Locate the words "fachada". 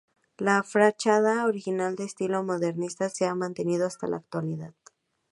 0.63-1.45